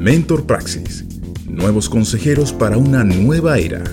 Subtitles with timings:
[0.00, 1.04] Mentor Praxis.
[1.44, 3.84] Nuevos consejeros para una nueva era.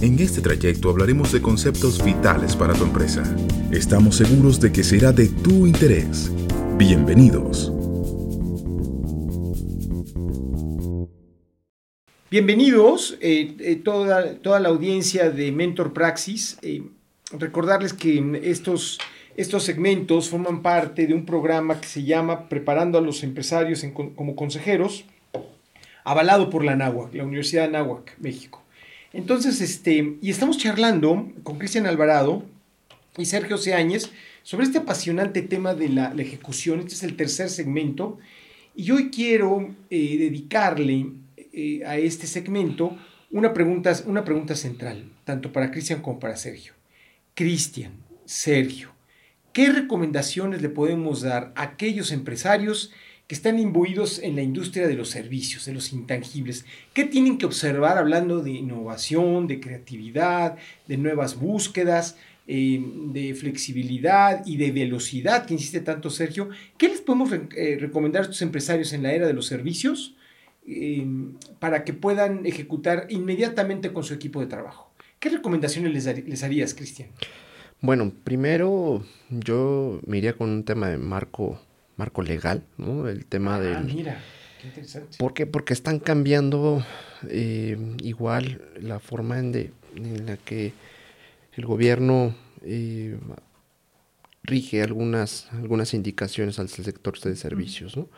[0.00, 3.22] En este trayecto hablaremos de conceptos vitales para tu empresa.
[3.70, 6.32] Estamos seguros de que será de tu interés.
[6.76, 7.72] Bienvenidos.
[12.28, 16.58] Bienvenidos eh, eh, toda, toda la audiencia de Mentor Praxis.
[16.60, 16.82] Eh,
[17.38, 18.98] recordarles que estos,
[19.36, 24.36] estos segmentos forman parte de un programa que se llama Preparando a los empresarios como
[24.36, 25.04] consejeros,
[26.04, 28.62] avalado por la NAWAC, la Universidad de Anáhuac, México.
[29.12, 32.44] Entonces, este, y estamos charlando con Cristian Alvarado
[33.16, 34.10] y Sergio Seáñez
[34.42, 36.80] sobre este apasionante tema de la, ejecución.
[36.80, 38.18] Este es el tercer segmento.
[38.76, 41.06] Y hoy quiero dedicarle
[41.36, 42.96] eh, a este segmento
[43.30, 46.72] una pregunta, una pregunta central, tanto para Cristian como para Sergio.
[47.34, 47.92] Cristian,
[48.24, 48.93] Sergio,
[49.54, 52.92] ¿qué recomendaciones le podemos dar a aquellos empresarios
[53.26, 56.66] que están imbuidos en la industria de los servicios, de los intangibles?
[56.92, 62.16] ¿Qué tienen que observar hablando de innovación, de creatividad, de nuevas búsquedas?
[62.46, 68.20] Eh, de flexibilidad y de velocidad que insiste tanto Sergio, ¿qué les podemos eh, recomendar
[68.20, 70.14] a estos empresarios en la era de los servicios
[70.66, 74.90] Em, para que puedan ejecutar inmediatamente con su equipo de trabajo.
[75.18, 77.10] ¿Qué recomendaciones les, harías, Cristian?
[77.84, 81.60] Bueno, primero yo me iría con un tema de marco,
[81.98, 83.06] marco legal, ¿no?
[83.06, 83.56] El tema.
[83.56, 84.22] Ah, mira,
[84.58, 85.18] qué interesante.
[85.18, 85.44] ¿Por qué?
[85.44, 86.82] Porque están cambiando
[87.28, 90.72] eh, igual la forma en, de, en, la que
[91.58, 93.18] el gobierno eh,
[94.44, 98.08] rige algunas, algunas indicaciones al sector de servicios, ¿no?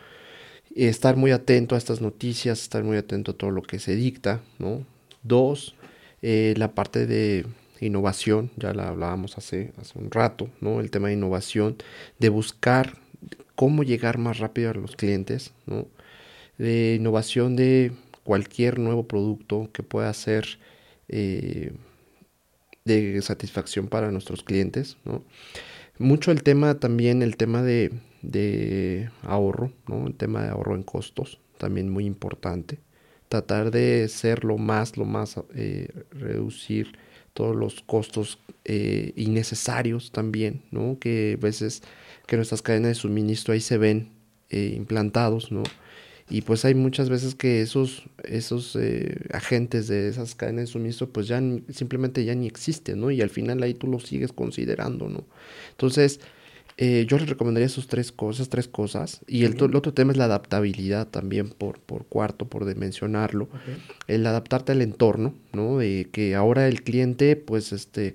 [0.76, 4.42] estar muy atento a estas noticias, estar muy atento a todo lo que se dicta,
[4.60, 4.86] ¿no?
[5.24, 5.74] Dos,
[6.22, 7.46] eh, la parte de
[7.80, 10.80] innovación, ya la hablábamos hace, hace un rato, ¿no?
[10.80, 11.76] El tema de innovación,
[12.18, 12.98] de buscar
[13.54, 15.86] cómo llegar más rápido a los clientes, ¿no?
[16.58, 17.92] De innovación de
[18.24, 20.58] cualquier nuevo producto que pueda ser
[21.08, 21.72] eh,
[22.84, 25.24] de satisfacción para nuestros clientes, ¿no?
[25.98, 27.90] Mucho el tema también, el tema de
[28.26, 30.06] de ahorro, ¿no?
[30.06, 32.78] El tema de ahorro en costos, también muy importante.
[33.28, 36.98] Tratar de ser lo más, lo más, eh, reducir
[37.36, 40.98] todos los costos eh, innecesarios también, ¿no?
[40.98, 41.82] Que a veces
[42.26, 44.08] que nuestras cadenas de suministro ahí se ven
[44.50, 45.62] eh, implantados, ¿no?
[46.28, 48.76] Y pues hay muchas veces que esos, esos
[49.32, 53.12] agentes de esas cadenas de suministro pues ya simplemente ya ni existen, ¿no?
[53.12, 55.24] Y al final ahí tú los sigues considerando, ¿no?
[55.70, 56.18] Entonces,
[56.78, 59.20] eh, yo les recomendaría esos tres cosas, tres cosas.
[59.26, 63.48] Y el, otro tema es la adaptabilidad también por, por cuarto, por mencionarlo.
[64.08, 65.78] El adaptarte al entorno, ¿no?
[65.78, 68.14] De que ahora el cliente, pues, este,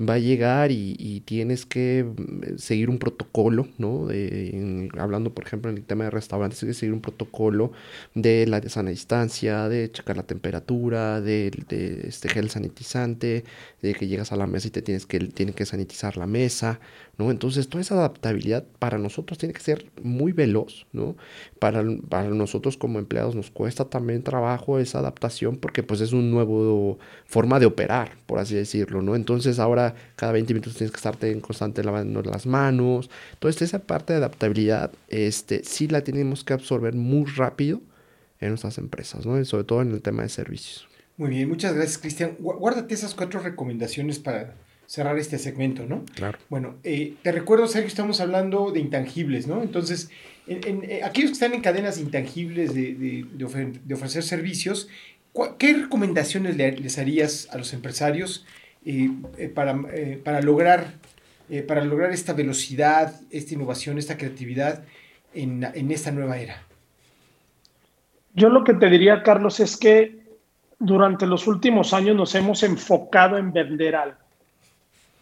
[0.00, 4.06] va a llegar y, tienes que mm, seguir un protocolo, ¿no?
[4.06, 7.72] De, hablando, por ejemplo, en el tema de restaurantes, tienes que seguir un protocolo
[8.14, 11.50] de la de sana distancia, de checar la temperatura, de,
[12.06, 13.44] este gel sanitizante,
[13.82, 16.80] de que llegas a la mesa y te tienes que, tiene que sanitizar la mesa,
[17.18, 17.30] ¿no?
[17.30, 21.16] Entonces, toda esa adaptabilidad para nosotros tiene que ser muy veloz, ¿no?
[21.58, 26.30] Para, para nosotros como empleados nos cuesta también trabajo esa adaptación porque pues es un
[26.30, 29.16] nuevo forma de operar, por así decirlo, ¿no?
[29.16, 33.10] Entonces, ahora cada 20 minutos tienes que estarte en constante lavando las manos.
[33.34, 37.80] Entonces esa parte de adaptabilidad este, sí la tenemos que absorber muy rápido
[38.40, 39.42] en nuestras empresas, ¿no?
[39.44, 40.88] sobre todo en el tema de servicios.
[41.16, 42.36] Muy bien, muchas gracias Cristian.
[42.38, 44.54] Guárdate esas cuatro recomendaciones para
[44.86, 46.04] cerrar este segmento, ¿no?
[46.14, 46.38] Claro.
[46.48, 49.62] Bueno, eh, te recuerdo, Sergio, estamos hablando de intangibles, ¿no?
[49.62, 50.10] Entonces,
[50.46, 54.88] en, eh, aquellos que están en cadenas intangibles de, de, ofrecer servicios,
[55.58, 58.46] ¿qué recomendaciones les harías a los empresarios
[58.84, 60.94] eh, para, eh, para, lograr,
[61.50, 64.84] eh, para lograr esta velocidad, esta innovación, esta creatividad
[65.34, 66.62] en, en esta nueva era?
[68.34, 70.18] Yo lo que te diría, Carlos, es que
[70.78, 74.18] durante los últimos años nos hemos enfocado en vender algo.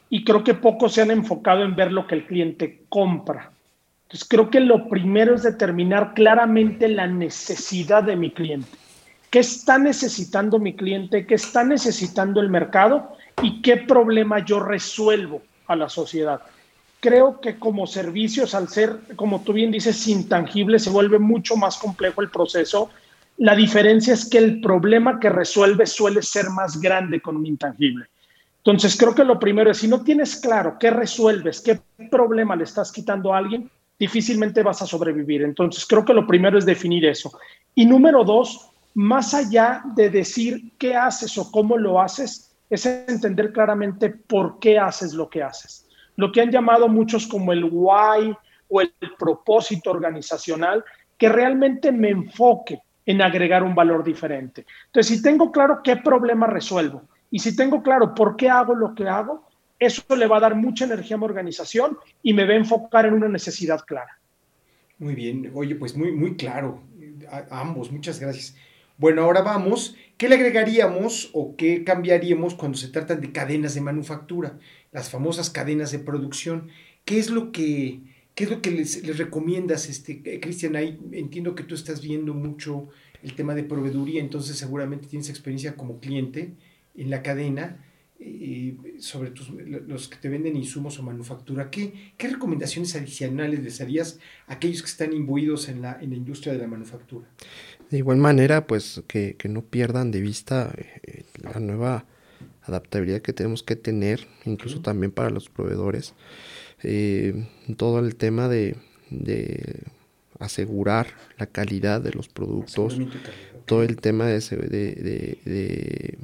[0.09, 3.51] Y creo que pocos se han enfocado en ver lo que el cliente compra.
[4.05, 8.69] Entonces, creo que lo primero es determinar claramente la necesidad de mi cliente.
[9.31, 11.27] ¿Qué está necesitando mi cliente?
[11.27, 13.17] ¿Qué está necesitando el mercado?
[13.43, 16.41] Y qué problema yo resuelvo a la sociedad.
[17.01, 21.77] Creo que como servicios, al ser, como tú bien dices, intangible, se vuelve mucho más
[21.77, 22.91] complejo el proceso.
[23.39, 28.07] La diferencia es que el problema que resuelve suele ser más grande con un intangible.
[28.59, 31.79] Entonces, creo que lo primero es, si no tienes claro qué resuelves, qué
[32.11, 35.43] problema le estás quitando a alguien, difícilmente vas a sobrevivir.
[35.43, 37.39] Entonces, creo que lo primero es definir eso.
[37.75, 43.53] Y número dos, más allá de decir qué haces o cómo lo haces, es entender
[43.53, 45.89] claramente por qué haces lo que haces.
[46.17, 48.35] Lo que han llamado muchos como el why
[48.69, 50.85] o el propósito organizacional,
[51.19, 54.67] que realmente me enfoque en agregar un valor diferente.
[54.87, 58.95] Entonces, si tengo claro qué problema resuelvo y si tengo claro por qué hago lo
[58.95, 59.47] que hago,
[59.79, 63.07] eso le va a dar mucha energía a mi organización y me va a enfocar
[63.07, 64.19] en una necesidad clara.
[64.99, 66.83] Muy bien, oye, pues muy, muy claro,
[67.31, 68.57] a, ambos, muchas gracias.
[68.99, 73.83] Bueno, ahora vamos, ¿qué le agregaríamos o qué cambiaríamos cuando se tratan de cadenas de
[73.83, 74.59] manufactura,
[74.91, 76.69] las famosas cadenas de producción?
[77.05, 78.01] ¿Qué es lo que,
[78.35, 80.77] qué es lo que les, recomiendas, este, Cristian?
[80.77, 82.89] Ahí entiendo que tú estás viendo mucho
[83.23, 86.55] el tema de proveeduría, entonces seguramente tienes experiencia como cliente
[86.95, 87.83] en la cadena
[88.99, 89.31] sobre
[89.87, 94.81] los que te venden insumos o manufactura, ¿qué, ¿qué, recomendaciones adicionales les harías a aquellos
[94.81, 97.29] que están imbuidos en la industria de la manufactura?
[97.91, 102.05] De igual manera, pues que, no pierdan de vista eh, la nueva
[102.63, 106.15] adaptabilidad que tenemos que tener, incluso también para los proveedores.
[106.83, 107.47] Eh,
[107.77, 108.77] todo el tema de,
[110.39, 111.07] asegurar
[111.39, 112.99] la calidad de los productos,
[113.65, 116.19] todo el tema de, de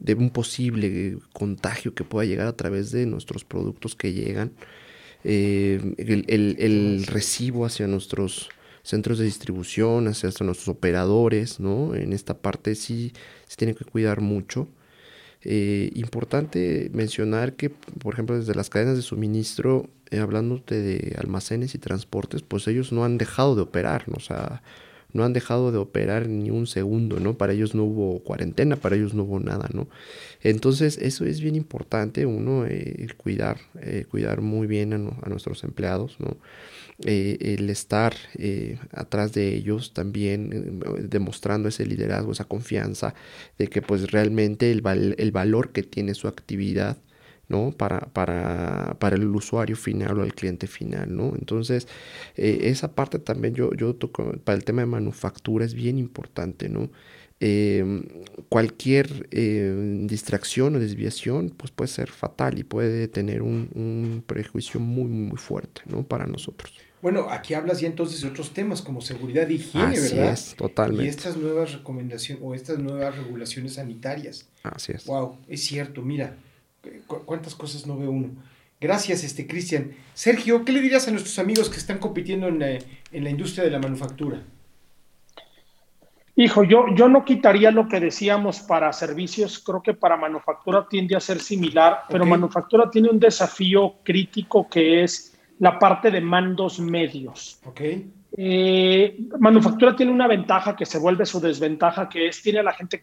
[0.00, 4.52] de un posible contagio que pueda llegar a través de nuestros productos que llegan,
[5.22, 8.48] eh, el, recibo hacia nuestros
[8.90, 11.94] centros de distribución, hacia nuestros operadores, ¿no?
[11.94, 13.12] En esta parte sí
[13.46, 14.68] se tiene que cuidar mucho.
[15.42, 21.74] Eh, importante mencionar que, por ejemplo, desde las cadenas de suministro, eh, hablando de almacenes
[21.74, 24.16] y transportes, pues ellos no han dejado de operar, ¿no?
[24.16, 24.62] O sea,
[25.12, 27.36] no han dejado de operar ni un segundo, ¿no?
[27.36, 29.88] Para ellos no hubo cuarentena, para ellos no hubo nada, ¿no?
[30.42, 36.16] Entonces, eso es bien importante, uno, eh, cuidar, eh, cuidar muy bien a, nuestros empleados,
[36.18, 36.36] ¿no?
[37.06, 38.14] Eh, el estar
[38.92, 43.14] atrás de ellos también demostrando ese liderazgo, esa confianza
[43.56, 46.98] de que pues realmente el valor que tiene su actividad
[47.50, 47.72] ¿no?
[47.72, 51.34] Para, para, para, el usuario final o el cliente final, ¿no?
[51.36, 51.88] Entonces,
[52.36, 56.68] eh, esa parte también yo, yo toco, para el tema de manufactura es bien importante,
[56.68, 56.90] ¿no?
[57.42, 58.02] Em,
[58.50, 65.08] cualquier eh, distracción o desviación pues puede ser fatal y puede tener un, prejuicio muy,
[65.08, 66.02] muy fuerte, ¿no?
[66.02, 66.74] Para nosotros.
[67.00, 70.34] Bueno, aquí hablas ya entonces de otros temas como seguridad y higiene, Así ¿verdad?
[70.34, 71.06] Es, totalmente.
[71.06, 74.46] Y estas nuevas recomendaciones o estas nuevas regulaciones sanitarias.
[74.62, 75.06] Así es.
[75.06, 76.36] Wow, es cierto, mira,
[77.06, 78.30] cuántas cosas no ve uno.
[78.80, 79.92] Gracias, este Cristian.
[80.14, 83.78] Sergio, ¿qué le dirías a nuestros amigos que están compitiendo en la, industria de la
[83.78, 84.42] manufactura?
[86.36, 91.14] Hijo, yo, yo no quitaría lo que decíamos para servicios, creo que para manufactura tiende
[91.14, 96.80] a ser similar, pero manufactura tiene un desafío crítico que es la parte de mandos
[96.80, 97.60] medios.
[97.66, 98.10] Okay.
[98.36, 102.72] Eh, manufactura tiene una ventaja que se vuelve su desventaja, que es tiene a la
[102.72, 103.02] gente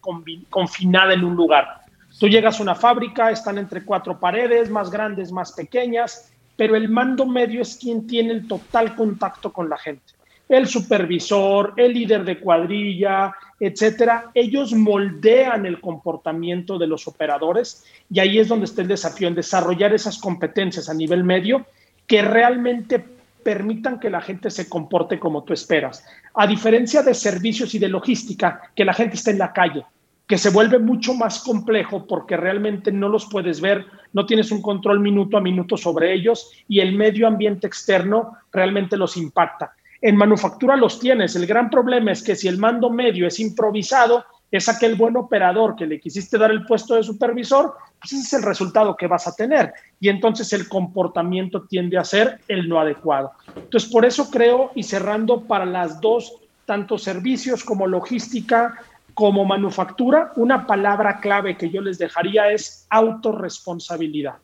[0.50, 1.81] confinada en un lugar.
[2.19, 6.89] Tú llegas a una fábrica, están entre cuatro paredes, más grandes, más pequeñas, pero el
[6.89, 10.13] mando medio es quien tiene el total contacto con la gente.
[10.49, 18.19] El supervisor, el líder de cuadrilla, etcétera, ellos moldean el comportamiento de los operadores y
[18.19, 21.65] ahí es donde está el desafío en desarrollar esas competencias a nivel medio
[22.07, 23.03] que realmente
[23.43, 26.03] permitan que la gente se comporte como tú esperas.
[26.33, 29.85] A diferencia de servicios y de logística, que la gente está en la calle,
[30.27, 34.62] que se vuelve mucho más complejo porque realmente no los puedes ver, no tienes un
[34.62, 39.74] control minuto a minuto sobre ellos y el medio ambiente externo realmente los impacta.
[40.01, 41.35] En manufactura los tienes.
[41.35, 45.75] El gran problema es que si el mando medio es improvisado, es aquel buen operador
[45.75, 49.28] que le quisiste dar el puesto de supervisor, pues ese es el resultado que vas
[49.28, 49.73] a tener.
[49.99, 53.31] Y entonces el comportamiento tiende a ser el no adecuado.
[53.56, 56.33] Entonces, por eso creo, y cerrando para las dos,
[56.66, 58.75] tanto servicios como logística,
[59.18, 64.36] como manufactura, una palabra clave que yo les dejaría es autorresponsabilidad.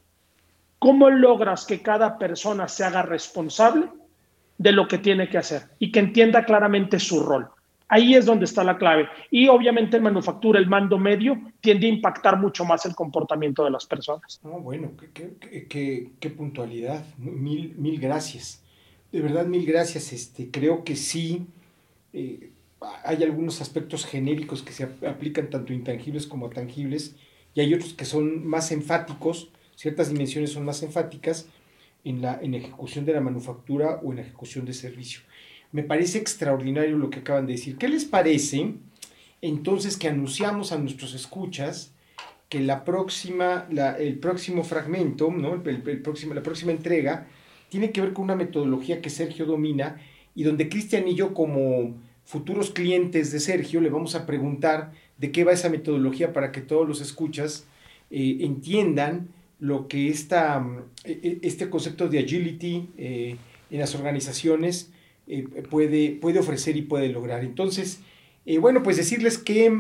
[0.80, 3.88] ¿Cómo logras que cada persona se haga responsable
[4.58, 7.50] de lo que tiene que hacer y que entienda claramente su rol?
[7.88, 9.08] Ahí es donde está la clave.
[9.30, 13.70] Y obviamente en manufactura, el mando medio tiende a impactar mucho más el comportamiento de
[13.70, 14.42] las personas.
[14.42, 17.06] bueno, qué, puntualidad.
[17.20, 18.64] Mil, mil gracias.
[19.12, 20.12] De verdad, mil gracias.
[20.14, 21.46] Este, creo que sí.
[22.12, 22.50] Eh,
[23.04, 27.16] hay algunos aspectos genéricos que se aplican tanto intangibles como tangibles
[27.56, 31.48] y hay otros que son más enfáticos, ciertas dimensiones son más enfáticas
[32.04, 35.22] en la en ejecución de la manufactura o en la ejecución de servicio.
[35.72, 37.78] Me parece extraordinario lo que acaban de decir.
[37.78, 38.74] ¿Qué les parece
[39.42, 41.94] entonces que anunciamos a nuestros escuchas
[42.48, 45.56] que la próxima, la, el próximo fragmento, ¿no?
[45.66, 47.28] el, próximo, la próxima entrega,
[47.70, 50.00] tiene que ver con una metodología que Sergio domina
[50.36, 51.96] y donde Cristian y yo como
[52.26, 56.62] futuros clientes de Sergio le vamos a preguntar de qué va esa metodología para que
[56.62, 57.66] todos los escuchas
[58.12, 63.38] eh, entiendan lo que esta, mm, e, e, este concepto de agility eh,
[63.72, 64.92] en las organizaciones
[65.28, 67.44] eh, puede, puede ofrecer y puede lograr.
[67.44, 68.02] Entonces,
[68.60, 69.72] bueno, pues decirles que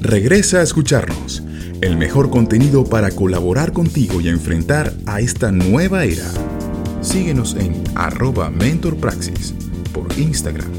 [0.00, 1.42] Regresa a escucharnos,
[1.82, 6.30] el mejor contenido para colaborar contigo y enfrentar a esta nueva era.
[7.02, 9.52] Síguenos en arroba mentorpraxis
[9.92, 10.70] por Instagram,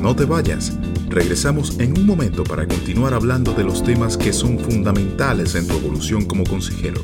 [0.00, 0.72] No te vayas,
[1.12, 5.74] regresamos en un momento para continuar hablando de los temas que son fundamentales en tu
[5.74, 7.00] evolución como consejero.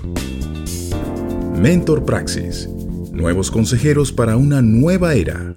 [1.54, 2.68] Mentor Praxis,
[3.12, 5.56] nuevos consejeros para una nueva era.